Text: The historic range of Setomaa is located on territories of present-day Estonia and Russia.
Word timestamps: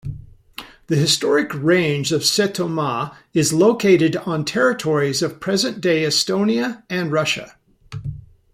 The 0.87 0.95
historic 0.95 1.53
range 1.53 2.11
of 2.11 2.21
Setomaa 2.21 3.13
is 3.35 3.53
located 3.53 4.15
on 4.15 4.43
territories 4.45 5.21
of 5.21 5.39
present-day 5.39 6.01
Estonia 6.07 6.81
and 6.89 7.11
Russia. 7.11 7.55